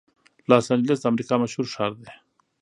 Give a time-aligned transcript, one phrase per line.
[0.49, 2.09] لاس انجلس د امریکا مشهور ښار دی.